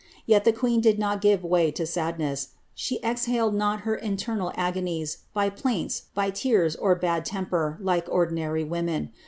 Yet 0.25 0.45
the 0.45 0.51
queen 0.51 0.81
did 0.81 0.97
not 0.97 1.21
give 1.21 1.43
way 1.43 1.69
to 1.73 1.85
sadness, 1.85 2.47
she 2.73 2.97
exiialed 3.01 3.53
not 3.53 3.81
her 3.81 3.93
internal 3.93 4.51
agonies 4.55 5.19
by 5.31 5.51
plaints, 5.51 6.05
by 6.15 6.31
tears, 6.31 6.75
or 6.75 6.95
bad 6.95 7.23
temper, 7.23 7.77
like 7.79 8.07
ordinary 8.09 8.63
women. 8.63 9.11